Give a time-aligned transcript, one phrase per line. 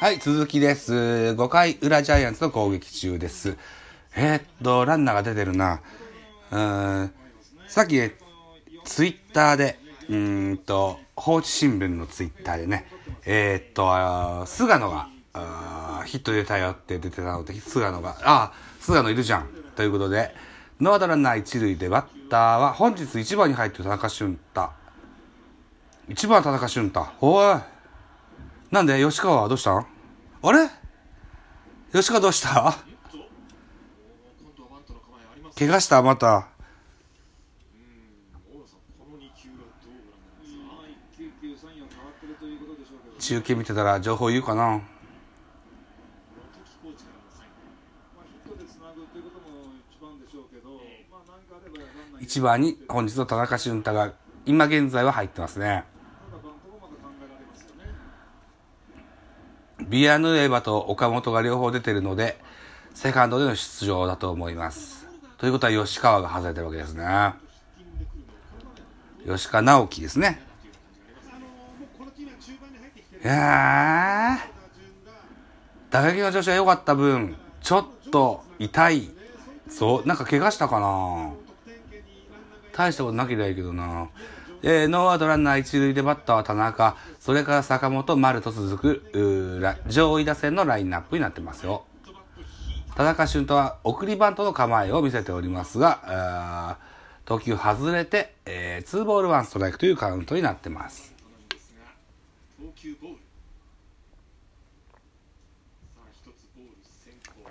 [0.00, 0.94] はい、続きです。
[0.94, 3.56] 5回裏ジャイアンツの攻撃中です。
[4.14, 5.80] えー、っと、ランナーが出てるな。
[6.52, 7.12] うーん、
[7.66, 8.12] さっき、ね
[8.84, 9.76] ツイッターで、
[10.08, 12.86] うんと、放置新聞のツイッターでね、
[13.26, 19.48] えー、っと、菅野が、あヒット出たよって出てたので、菅野が、あー、菅野いるじゃん。
[19.74, 20.32] ということで、
[20.80, 24.70] ノアウトランナー一塁でバッターは本日1番に入ってる田中俊太。
[26.08, 27.04] 1番田中俊太。
[27.20, 27.77] おい。
[28.70, 29.86] なんで吉川はどうしたん？
[30.42, 30.68] あれ？
[31.92, 32.76] 吉川どうした？
[35.56, 36.02] 怪我した？
[36.02, 36.48] また？
[43.18, 44.80] 中継見てたら情報言うかな
[52.20, 54.12] ？1番に本日の田中俊太が
[54.46, 55.84] 今現在は入ってますね。
[59.88, 62.38] ビアヌエバと岡本が両方出てるので、
[62.94, 65.06] セカンドでの出場だと思います。
[65.38, 67.32] ということは吉川が外れてるわけですね。
[69.26, 70.40] 吉川直樹ですね。
[73.24, 74.38] いや、
[75.90, 79.10] 打撃の調子が良かった分、ちょっと痛い。
[79.68, 81.32] そう、なんか怪我したかな
[82.72, 84.08] 大したことなければいいけどな。
[84.62, 91.84] えー、ノーアウトランナー一塁でバッターは田中、それから坂本、丸と続く、上位打線のラインナップになってますよ。
[92.96, 96.78] 田中俊太は送りバントの構えを見せておりますが、
[97.24, 101.14] 投球外れて、えー、2ボールワンストライクというカウントになってます。
[102.58, 103.16] 投球ボール
[105.94, 107.44] さあ一つボール先行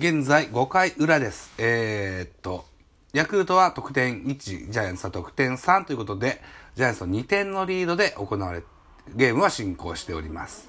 [0.00, 1.52] 現在5回裏です。
[1.58, 2.64] えー、っと、
[3.12, 6.40] ヤクルトは得点1、ジャイアンツは得点3ということで、
[6.76, 8.62] ジャイアンツの2点のリードで行われ、
[9.16, 10.68] ゲームは進行しております。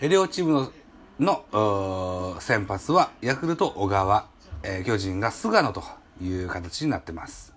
[0.00, 0.72] 両チーム
[1.20, 4.26] のの先発はヤクルト小川、
[4.64, 5.84] えー巨人が菅野と
[6.20, 7.54] いう形になってます。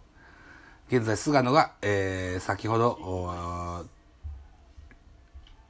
[0.89, 3.87] 現在菅野が、えー先ほど、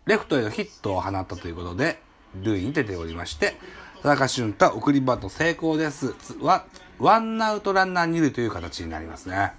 [0.05, 2.01] レフトへのヒットを放ったということで、
[2.35, 3.55] 塁に出ておりまして、
[4.01, 6.15] 田中俊太送りバント成功です。
[6.41, 6.65] ワ
[6.97, 9.53] ワンアウトランナー二塁という形になりますね。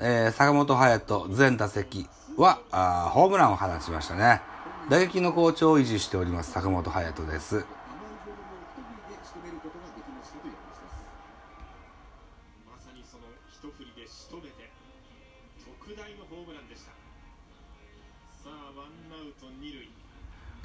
[0.00, 4.40] えー坂本勇人全打席はあーホームランを放ちましたね。
[4.88, 7.66] 打撃の好調を維持しております坂本勇人です。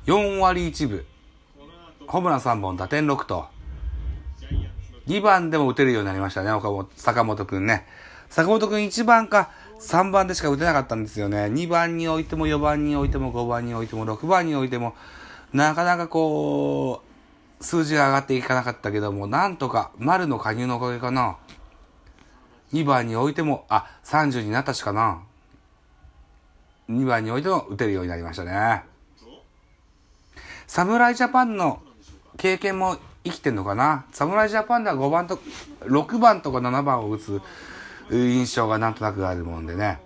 [0.10, 1.06] 4割1分、
[2.08, 3.46] ホームラン3本、打点6と、
[5.06, 7.86] 2番でも打てるようになりましたね、岡本坂本くんね。
[8.28, 11.44] 坂本くん1番か3番でしか打てなかったんですよね。
[11.44, 14.96] 2番に置いても4番に置いても5番に置いても6番に置いても、
[15.54, 17.04] なかなかこ
[17.60, 21.38] う、数字が上がっていかなかったけども、なんとか丸の加入のおかげかな。
[22.74, 25.22] 2番に置いても、あ、30になったしかな。
[26.90, 28.90] 2番に置いても打てるようになりましたね。
[30.70, 31.82] 侍ジャパンの
[32.38, 34.06] 経験も生きてんのかな？
[34.12, 35.40] 侍ジャパンでは5番と、
[35.82, 37.42] 6番とか7番を打つ
[38.12, 40.00] 印象がなんとなくあるもんでね。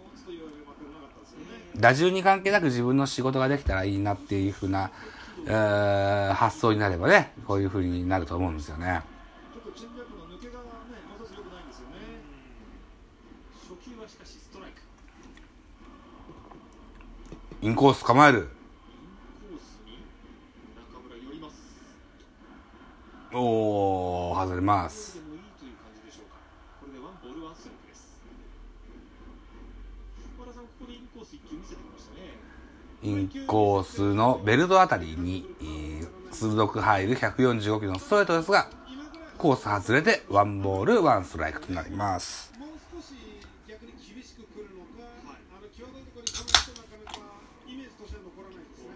[1.75, 4.89] 打順に関係なく自分の仕事ができたらいいなっていうふうな、
[5.45, 9.01] えー発想になればね、こういうふうになると思うんですよね。
[9.53, 10.65] ちょっとチェンジアップの抜けがね、
[11.09, 11.95] まだ強くないんですよね。
[13.67, 14.79] 初球はしかしストライク
[17.65, 18.47] インコース構える。
[23.33, 25.17] おお外れます
[30.35, 32.19] 福原さんここでインコース一球見せてきましたね
[33.01, 38.67] インコースのベルトあたりに、えー鋭く入る145キロのストレートですが、
[39.37, 42.51] コース外れてワンボールワンストライクとなります。
[42.57, 43.13] もう少し
[43.67, 47.19] 逆に厳しく来るのか、あの際どいところに構えてなかなか
[47.67, 48.89] イメージとしては残らないですね。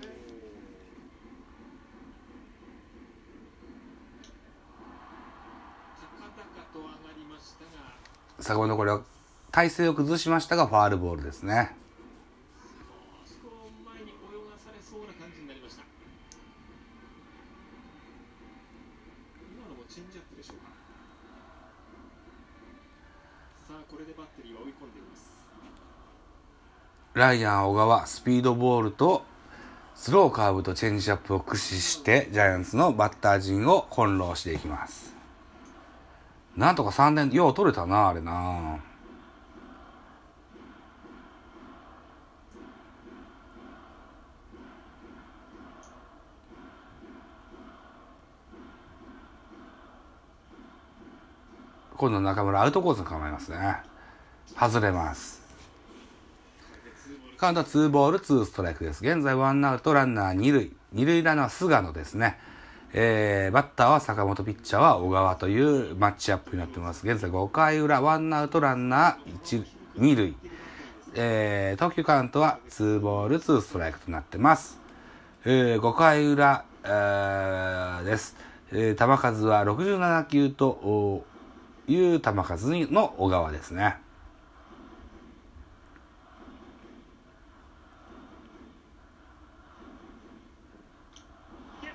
[6.78, 9.02] 高々と上がりましたが坂本これは
[9.52, 11.76] 体勢を崩しましたがファールボールですね。
[27.18, 29.24] ライアン小川、スピードボールと
[29.96, 35.17] スローカーブとチェンジアップを駆使してジャイアンツのバッター陣を翻弄していきます。
[36.58, 38.80] なんとか3年、よう取れたな、あれな。
[51.96, 53.78] 今度中村アウトコースに構えますね。
[54.60, 55.42] 外れます。
[57.38, 59.04] カウントは2ボール2ストライクです。
[59.04, 60.76] 現在ワンアウトランナー2塁。
[60.96, 62.40] 2塁ランナー菅野ですね。
[62.94, 67.08] えー、バッターは坂本、ピッチャーは小川というマッチアップになってます。
[67.08, 69.66] 現在5回裏、ワンアウトランナー1、
[69.98, 70.36] 2塁。
[71.16, 74.80] えー、投球カウントは2ボール2ストライクとなってます。
[75.46, 78.36] えー、5回裏、えー、です。
[78.72, 81.26] えー、球数は67球と
[81.88, 83.98] いう球数の小川ですね。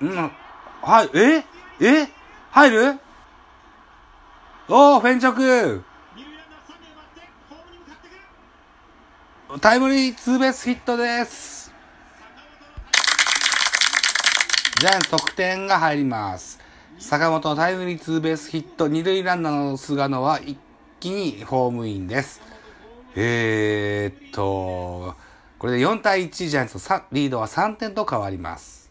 [0.01, 0.31] うん、
[0.85, 1.45] はい、え
[1.79, 2.09] え
[2.51, 2.99] 入る？
[4.67, 5.81] おー、フェンチョク
[9.61, 11.71] タイムリーツーベースヒットです。
[14.81, 16.59] ジャイアンツ得点が入ります。
[16.99, 20.59] 坂本のタイムリーツーベースヒット、二塁ランナーの菅野は一
[20.99, 22.41] 気にホームインです。
[23.15, 25.15] えー、っと、
[25.57, 26.77] これで4対1、ジャイアンツ
[27.13, 28.82] リードは3点と変わります。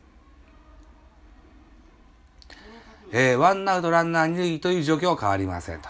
[3.12, 5.88] えー、ワンアウトランナー二塁という状況は変わりませんと。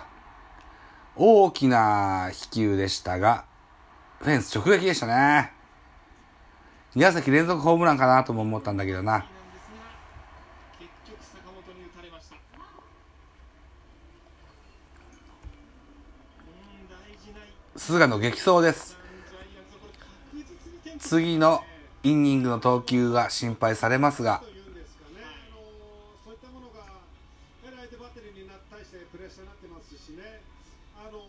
[1.17, 3.45] 大きな飛球でしたが、
[4.21, 5.53] フェンス直撃でしたね。
[6.97, 9.25] 2打席連続ホームランかなとも思ったんだけどな。
[17.77, 18.97] 菅野激走です。
[20.99, 21.65] 次の
[22.05, 25.63] イニングの投球が心配されますがと、いうんですかね、あの
[26.25, 30.41] そういったものが、やはり相手バッテリーにな対してプレッシャーになってますしね、
[30.95, 31.27] あの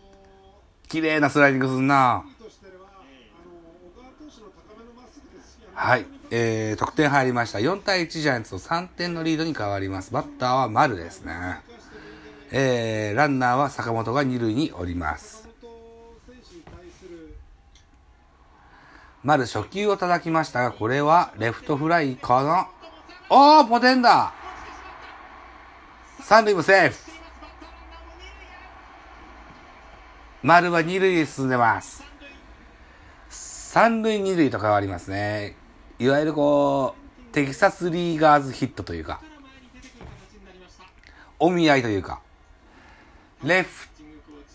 [0.94, 2.24] 綺麗なスライディングすんな。
[5.74, 6.06] は、い。
[6.30, 7.58] えー、得点入りました。
[7.58, 10.12] 4対1ジャイアンツの3点のリードに変わります。
[10.12, 11.34] バッターは丸ですね。
[12.52, 15.48] えー、ランナーは坂本が2塁におります。
[19.24, 22.68] 丸初球を叩きましたが、これはレフトフライかな
[23.30, 24.32] おー、ポテンだ
[26.20, 27.13] 三塁もセーフ
[30.46, 32.04] 丸は二塁へ進んでます。
[33.30, 35.56] 三塁二塁と変わりますね。
[35.98, 39.22] いわゆるこう、テキサスリーガーズヒットというか、
[41.38, 42.20] お見合いというか、
[43.42, 43.88] レフ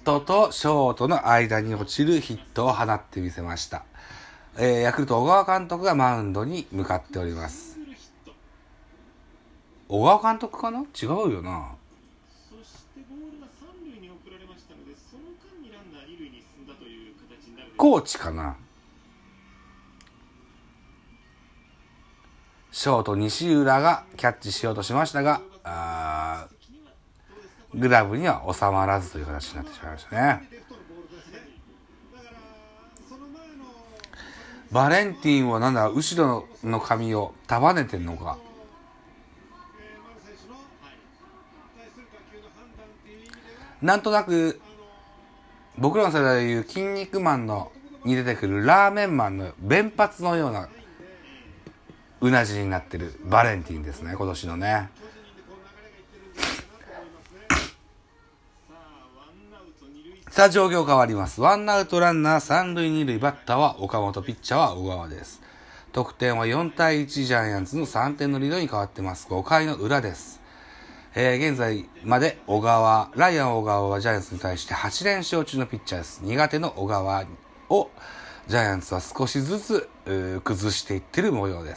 [0.03, 3.83] トとショートの間に落ちるヒットを放ってみせました。
[4.59, 7.80] えー、ヤクルト小川監督がマウンドに向かっております。
[9.88, 10.81] 小川監督かな？
[10.81, 11.71] 違うよな。
[12.47, 17.18] そしてボールが三塁に送られましたのでその間にランナー二塁に進んだという
[17.80, 18.58] 形になるでしょうコーチかな。
[22.72, 26.48] ショート西浦がキャッチしようとしましたが、あ
[27.74, 30.50] グラブには収まらずという形になってしまいましたね。
[34.72, 38.38] バレンティンはなんだ、後ろの髪を束ねてんのか。
[43.81, 44.62] なんとなく、
[45.78, 47.71] 僕らの世代でいう筋肉マンの
[48.04, 50.69] に出てくるラーメンマンの弁髪のような
[52.21, 54.90] うなじになってるバレンティンですね、今年のね。
[54.97, 57.40] 巨人でこの流れがいってるんじゃないかなと思いますね。
[58.68, 61.40] さあワンアウト二塁さあ状況変わります。
[61.40, 65.42] ワンアウトランナー三塁二塁バッターは岡本、ピッチャーは小川です。
[65.92, 69.28] 得点は4対1ジャイアンツの3点のリードに変わってます。
[69.30, 70.42] 5回の裏です。
[71.16, 76.21] えー、現在まで小川、ライアン小川はジャイアンツに対して8連勝中のピッチャーです。
[76.23, 77.25] 苦手の小川
[77.69, 77.89] を
[78.47, 81.75] ジャイアンツは少しずつう崩していってる模様で。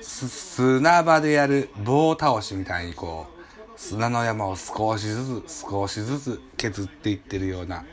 [0.00, 3.34] す砂場でやる棒倒しみたいにこう
[3.76, 7.84] 砂の山を少しずつ少しずつ削っていってるような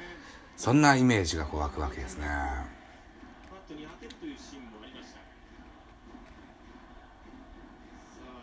[0.62, 2.28] そんなイメージがこう湧くわけですね。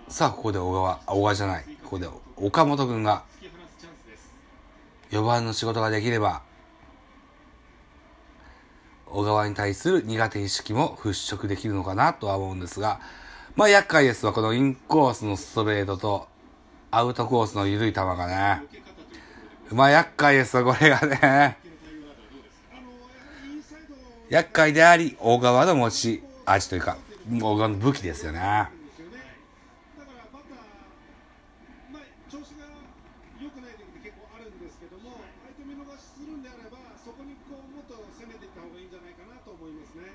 [0.09, 1.65] さあここで小川小川じゃない。
[1.85, 3.23] ここで岡本君が
[5.13, 6.43] 4番の仕事ができれば
[9.07, 12.99] 小川に対する苦手意識も払拭できるのかなとは思うんですが
[13.55, 16.27] まあ厄介ですわこのインコースのストレートと
[16.91, 18.65] アウトコースの緩い球がね。
[19.71, 21.68] まあ厄介ですわこれがね。
[24.31, 26.99] 厄介であり、大川の持ち味というか、
[27.33, 28.39] 大川の武器ですよね。
[28.39, 28.45] で
[28.97, 29.25] すよね。
[29.97, 32.69] だからバッター、まあ、調子が
[33.41, 40.13] 良くない時って結構あるんですけども、相手見逃しするんであれば、そこにこうもっと攻めていった方がいいんじゃないかなと思いますね。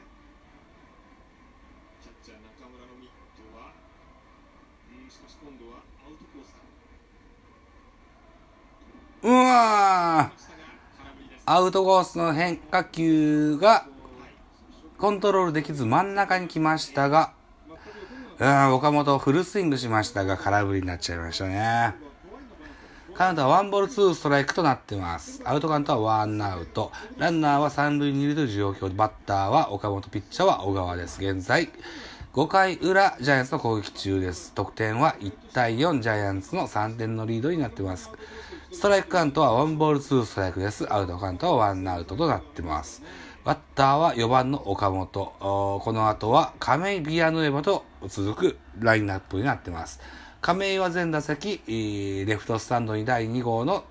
[2.05, 6.61] キャッチャー中村のミットはうんしかし今度はアウトコースか
[9.25, 10.29] うわ
[11.45, 13.89] アウトコースの変化球が
[15.03, 17.33] コントロールできず真ん中に来ましたが、
[18.39, 21.93] うん、岡本フルスイングしましたが空振りになっちゃいましたね。
[23.13, 25.41] カウントはワンボールツーストライクとなってます。
[25.43, 26.89] アウトカウントはワンアウト。
[27.17, 31.21] ランナーは三塁二塁という状況で、バッターは岡本、ピッチャーは小川です。
[31.21, 31.67] 現在、
[32.31, 34.53] 5回裏、ジャイアンツの攻撃中です。
[34.53, 38.09] 得点は1対4、ジャイアンツの3点のリードになってます。
[38.71, 40.91] ストライクカウントはワンボールツーストライクです。
[40.91, 43.03] アウトカウントはワンアウトとなってます。
[43.45, 45.33] バッターは4番の岡本。
[45.39, 49.99] この後は亀井ビアヌエバと続くラインナップになってます。
[50.39, 53.83] 亀井は全打席、レフトスタンドに第2号の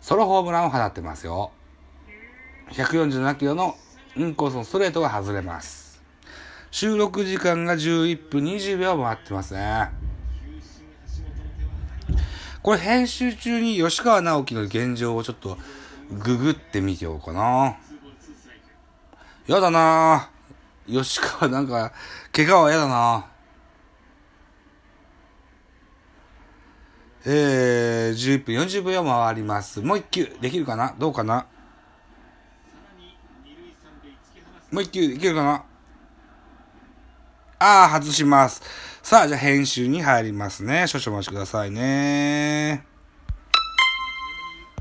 [0.00, 1.50] ソロホームランを放ってますよ。
[2.70, 3.76] 147キロの
[4.16, 6.00] インコースのストレートが外れます。
[6.70, 9.90] 収録時間が11分20秒回ってますね。
[12.62, 15.58] これ編集中に吉川直樹の現状をちょっと
[16.10, 17.76] ググってみてようかな。
[19.48, 20.30] やだな
[20.86, 21.92] 吉川なんか、
[22.32, 23.26] 怪我はやだな
[27.24, 29.80] えー、11分40秒回ります。
[29.80, 30.94] もう一球、できるかな？
[30.98, 31.46] どうかな？
[34.70, 35.64] もう一球、いけるかな？
[37.58, 38.62] ああ、外します。
[39.02, 40.86] さあ、じゃあ編集に入りますね。
[40.86, 42.84] 少々お待ちくださいね。